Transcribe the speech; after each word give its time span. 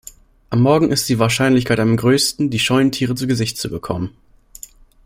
Am 0.49 0.61
Morgen 0.63 0.91
ist 0.91 1.09
die 1.09 1.19
Wahrscheinlichkeit 1.19 1.79
am 1.79 1.95
größten, 1.95 2.49
die 2.49 2.57
scheuen 2.57 2.91
Tiere 2.91 3.13
zu 3.13 3.27
Gesicht 3.27 3.59
zu 3.59 3.69
bekommen. 3.69 4.15